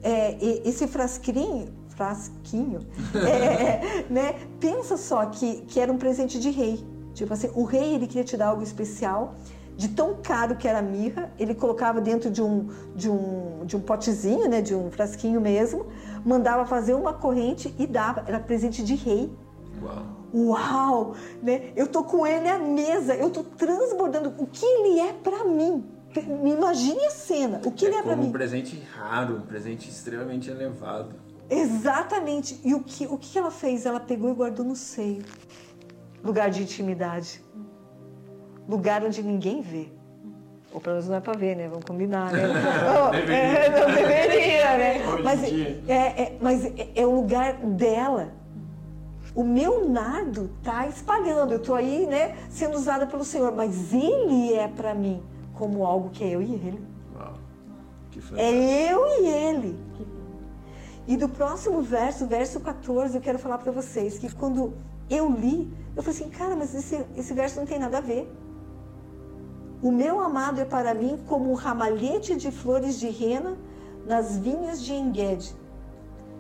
[0.02, 2.80] É, esse frasquinho, frasquinho,
[3.14, 4.36] é, né?
[4.60, 6.84] Pensa só que, que era um presente de rei.
[7.14, 9.36] Tipo assim, o rei ele queria te dar algo especial
[9.78, 13.78] de tão caro que era a mirra, ele colocava dentro de um, de um, de
[13.78, 15.86] um potezinho, né, de um frasquinho mesmo,
[16.26, 19.32] mandava fazer uma corrente e dava, era presente de rei.
[19.80, 20.18] Uau!
[20.34, 21.16] Uau!
[21.44, 21.72] Né?
[21.76, 25.86] Eu tô com ele à mesa, eu tô transbordando o que ele é para mim.
[26.42, 28.30] Me imagine a cena, o que é ele é para mim.
[28.30, 31.14] um presente raro, um presente extremamente elevado.
[31.48, 32.60] Exatamente.
[32.64, 33.86] E o que, o que ela fez?
[33.86, 35.24] Ela pegou e guardou no seio.
[36.24, 37.44] Lugar de intimidade
[38.68, 39.88] lugar onde ninguém vê.
[40.74, 41.68] Ou pelo menos não é para ver, né?
[41.68, 42.44] Vamos combinar, né?
[42.48, 45.08] não, é, não deveria, né?
[45.08, 45.84] Hoje mas, dia.
[45.88, 48.34] é, é, mas é, é o lugar dela.
[49.34, 51.54] O meu nardo tá espalhando.
[51.54, 55.22] Eu tô aí, né, sendo usada pelo Senhor, mas ele é para mim
[55.54, 56.84] como algo que é eu e ele.
[57.16, 57.34] Uau.
[58.12, 59.80] Que É eu e ele.
[61.08, 64.74] E do próximo verso, verso 14, eu quero falar para vocês que quando
[65.10, 68.30] eu li, eu falei assim, cara, mas esse, esse verso não tem nada a ver.
[69.82, 73.58] O meu amado é para mim como um ramalhete de flores de rena
[74.06, 75.56] nas vinhas de Enged.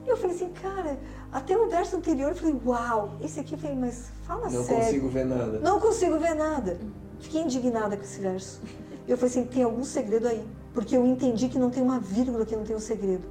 [0.06, 0.97] E eu falei assim, cara,
[1.32, 4.86] até o verso anterior eu falei, uau, esse aqui eu falei, mas fala Não sério.
[4.86, 5.60] consigo ver nada.
[5.60, 6.80] Não consigo ver nada.
[7.19, 8.62] Fiquei indignada com esse verso.
[9.08, 10.43] Eu falei assim, tem algum segredo aí.
[10.73, 13.28] Porque eu entendi que não tem uma vírgula que não tem um segredo.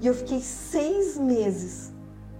[0.00, 1.92] E eu fiquei seis meses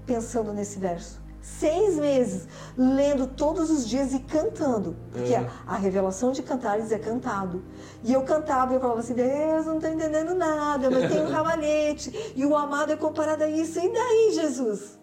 [0.07, 1.21] pensando nesse verso.
[1.47, 4.97] Seis meses lendo todos os dias e cantando.
[5.13, 5.47] Porque Uhum.
[5.67, 7.63] a, a revelação de cantares é cantado.
[8.03, 11.29] E eu cantava e eu falava assim, Deus, não estou entendendo nada, mas tem um
[11.37, 12.33] ramalhete.
[12.35, 13.79] E o amado é comparado a isso.
[13.79, 14.99] E daí, Jesus?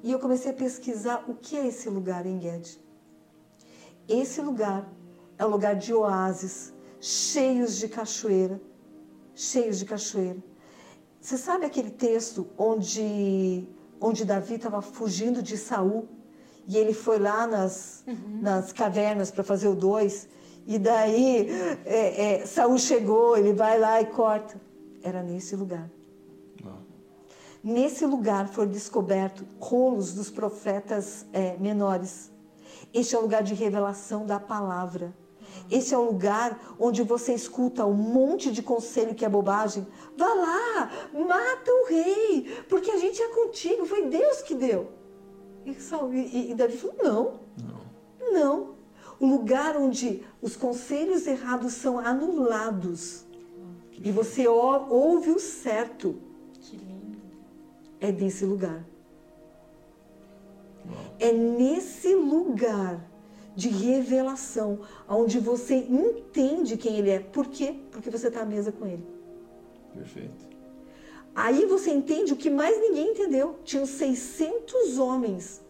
[0.00, 2.78] E eu comecei a pesquisar o que é esse lugar em Guedes.
[4.08, 4.88] Esse lugar
[5.36, 8.60] é um lugar de oásis, cheios de cachoeira,
[9.34, 10.38] cheios de cachoeira.
[11.20, 13.68] Você sabe aquele texto onde,
[14.00, 16.08] onde Davi estava fugindo de Saul
[16.66, 18.04] e ele foi lá nas,
[18.40, 20.28] nas cavernas para fazer o dois
[20.66, 21.48] e daí
[21.84, 24.60] é, é, Saul chegou, ele vai lá e corta.
[25.00, 25.88] Era nesse lugar.
[26.64, 26.78] Uau.
[27.62, 32.32] Nesse lugar foram descobertos rolos dos profetas eh, menores.
[32.92, 35.14] Este é o lugar de revelação da palavra.
[35.70, 39.86] Esse é o lugar onde você escuta um monte de conselho que é bobagem.
[40.16, 43.84] Vá lá, mata o rei, porque a gente é contigo.
[43.84, 44.88] Foi Deus que deu.
[45.64, 47.40] E, Saul- e- e Davi falou: não,
[48.30, 48.32] Não.
[48.32, 48.76] não.
[49.18, 53.24] O lugar onde os conselhos errados são anulados
[54.04, 56.16] e você ouve o certo
[56.60, 57.18] Que lindo.
[57.98, 58.84] é nesse lugar.
[61.18, 63.00] É nesse lugar
[63.56, 67.18] de revelação, onde você entende quem ele é.
[67.18, 67.74] Por quê?
[67.90, 69.04] Porque você está à mesa com ele.
[69.94, 70.46] Perfeito.
[71.34, 73.58] Aí você entende o que mais ninguém entendeu.
[73.64, 75.64] Tinham 600 homens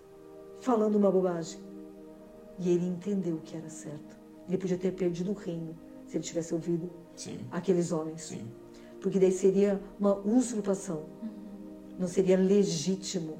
[0.61, 1.61] falando uma bobagem.
[2.59, 4.17] E ele entendeu o que era certo.
[4.49, 7.39] Ele podia ter perdido o reino se ele tivesse ouvido Sim.
[7.51, 8.23] aqueles homens.
[8.23, 8.47] Sim.
[9.01, 11.05] Porque daí seria uma usurpação.
[11.99, 13.39] Não seria legítimo.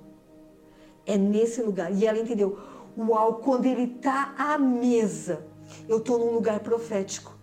[1.05, 1.93] É nesse lugar.
[1.93, 2.59] E ela entendeu.
[2.97, 5.47] Uau, quando ele está à mesa,
[5.89, 7.37] eu estou num lugar profético,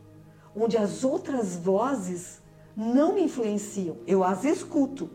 [0.55, 2.41] onde as outras vozes
[2.75, 3.97] não me influenciam.
[4.07, 5.09] Eu as escuto,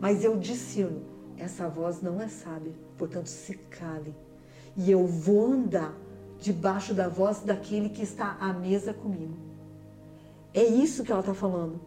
[0.00, 1.02] mas eu discerno.
[1.38, 4.14] Essa voz não é sábia, portanto, se cale.
[4.76, 5.94] E eu vou andar
[6.40, 9.34] debaixo da voz daquele que está à mesa comigo.
[10.52, 11.80] É isso que ela está falando.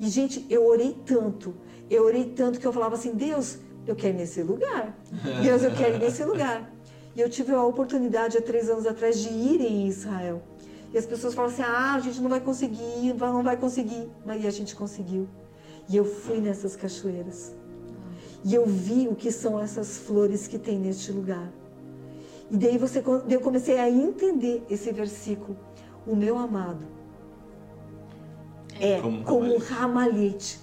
[0.00, 1.54] E, gente, eu orei tanto,
[1.90, 4.96] eu orei tanto que eu falava assim: Deus, eu quero ir nesse lugar.
[5.42, 6.71] Deus, eu quero ir nesse lugar.
[7.14, 10.42] E eu tive a oportunidade há três anos atrás de ir em Israel.
[10.92, 14.08] E as pessoas falam assim: ah, a gente não vai conseguir, não vai conseguir.
[14.24, 15.28] Mas a gente conseguiu.
[15.88, 17.54] E eu fui nessas cachoeiras.
[18.44, 21.52] E eu vi o que são essas flores que tem neste lugar.
[22.50, 25.56] E daí você, eu comecei a entender esse versículo.
[26.06, 26.84] O meu amado
[28.80, 30.60] é como, como um ramalhete.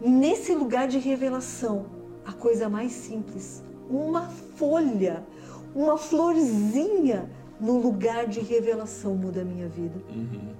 [0.00, 1.86] Nesse lugar de revelação,
[2.24, 4.22] a coisa mais simples, uma
[4.56, 5.26] folha,
[5.74, 7.30] uma florzinha
[7.60, 10.00] no lugar de revelação muda a minha vida.
[10.08, 10.52] Uhum.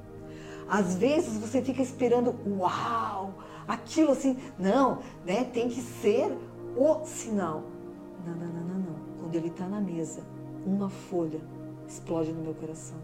[0.69, 3.35] Às vezes você fica esperando, uau,
[3.67, 5.45] aquilo assim, não, né?
[5.45, 6.37] Tem que ser
[6.77, 7.65] o sinal.
[8.25, 8.97] Não, não, não, não, não.
[9.21, 10.23] Quando ele está na mesa,
[10.65, 11.41] uma folha
[11.89, 12.97] explode no meu coração.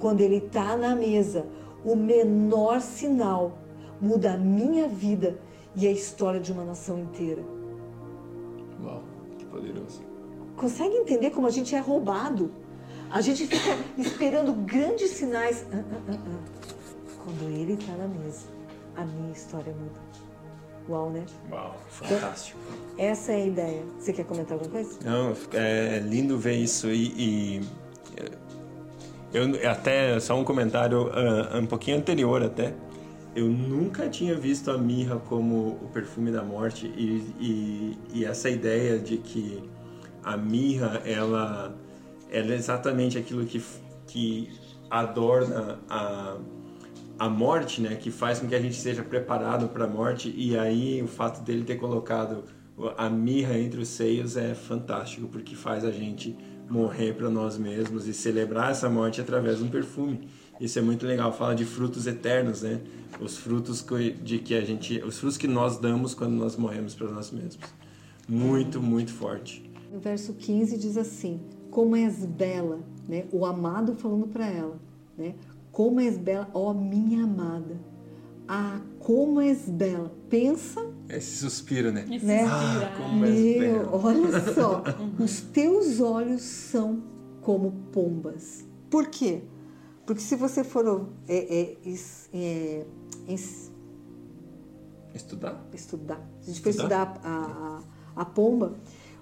[0.00, 1.46] Quando ele está na mesa,
[1.84, 3.52] o menor sinal
[4.00, 5.38] muda a minha vida
[5.76, 7.42] e a história de uma nação inteira.
[8.82, 9.02] Uau,
[9.38, 10.02] que poderoso.
[10.60, 12.52] Consegue entender como a gente é roubado?
[13.10, 15.64] A gente fica esperando grandes sinais.
[15.72, 16.38] Ah, ah, ah,
[17.24, 18.46] Quando ele está na mesa,
[18.94, 19.98] a minha história muda.
[20.86, 21.24] Uau, né?
[21.50, 22.58] Uau, fantástico.
[22.92, 23.82] Então, essa é a ideia.
[23.98, 24.98] Você quer comentar alguma coisa?
[25.02, 27.60] Não, é lindo ver isso e, e
[29.32, 32.74] eu até só um comentário uh, um pouquinho anterior até.
[33.34, 38.50] Eu nunca tinha visto a mirra como o perfume da morte e, e, e essa
[38.50, 39.70] ideia de que
[40.22, 41.74] a mirra ela,
[42.30, 43.62] ela é exatamente aquilo que,
[44.06, 44.50] que
[44.90, 46.36] adorna a,
[47.18, 47.96] a morte, né?
[47.96, 51.42] Que faz com que a gente seja preparado para a morte e aí o fato
[51.42, 52.44] dele ter colocado
[52.96, 56.36] a mirra entre os seios é fantástico porque faz a gente
[56.68, 60.28] morrer para nós mesmos e celebrar essa morte através de um perfume.
[60.60, 61.32] Isso é muito legal.
[61.32, 62.80] Fala de frutos eternos, né?
[63.18, 63.84] Os frutos
[64.22, 67.58] de que a gente, os frutos que nós damos quando nós morremos para nós mesmos.
[68.28, 69.69] Muito, muito forte.
[69.90, 73.26] No verso 15 diz assim: Como és bela, né?
[73.32, 74.78] O amado falando para ela,
[75.18, 75.34] né?
[75.72, 77.76] Como és bela, ó minha amada.
[78.46, 80.12] Ah, como és bela.
[80.28, 80.80] Pensa.
[81.08, 82.06] Esse suspiro, né?
[82.10, 82.44] Esse né?
[82.44, 83.90] Ah, como és bela.
[83.92, 84.82] Olha só,
[85.18, 87.02] os teus olhos são
[87.40, 88.64] como pombas.
[88.88, 89.42] Por quê?
[90.06, 91.76] Porque se você for é, é,
[92.32, 92.86] é,
[95.14, 97.82] estudar, estudar, a gente for estudar a,
[98.16, 98.76] a, a pomba,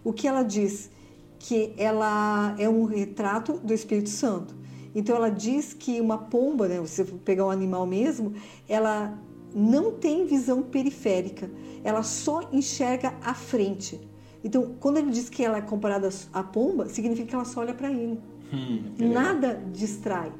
[0.05, 0.91] o que ela diz?
[1.39, 4.55] Que ela é um retrato do Espírito Santo.
[4.95, 8.33] Então ela diz que uma pomba, né, você pegar um animal mesmo,
[8.69, 9.19] ela
[9.55, 11.51] não tem visão periférica,
[11.85, 14.01] ela só enxerga a frente.
[14.43, 17.75] Então, quando ele diz que ela é comparada à pomba, significa que ela só olha
[17.75, 18.21] para ele.
[18.53, 20.33] Hum, Nada distrai.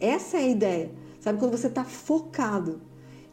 [0.00, 0.92] Essa é a ideia.
[1.18, 2.80] Sabe quando você está focado?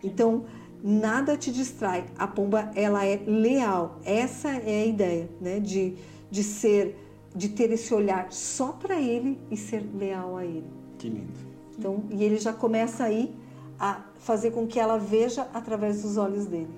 [0.03, 0.45] Então,
[0.83, 2.05] nada te distrai.
[2.17, 3.99] A pomba, ela é leal.
[4.03, 5.59] Essa é a ideia, né?
[5.59, 5.95] De,
[6.29, 6.95] de ser
[7.37, 10.65] de ter esse olhar só para ele e ser leal a ele.
[10.97, 11.31] Que lindo.
[11.77, 13.35] Então, e ele já começa aí
[13.79, 16.69] a fazer com que ela veja através dos olhos dele.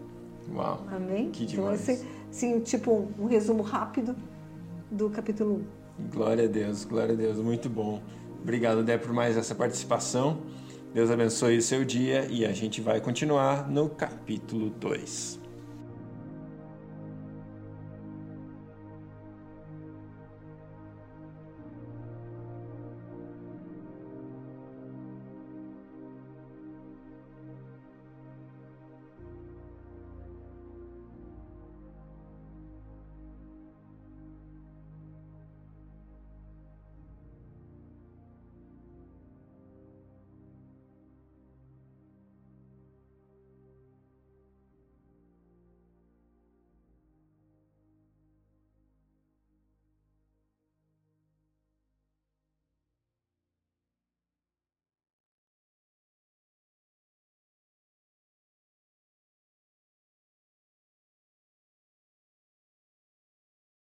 [0.53, 0.83] Uau.
[0.91, 1.31] Amém?
[1.31, 1.87] Que então, demais.
[1.87, 4.13] esse, sim, tipo um, um resumo rápido
[4.91, 5.61] do capítulo
[5.97, 6.09] 1.
[6.09, 8.01] Glória a Deus, glória a Deus, muito bom.
[8.41, 10.39] Obrigado, Dé, por mais essa participação.
[10.93, 15.48] Deus abençoe o seu dia e a gente vai continuar no capítulo 2.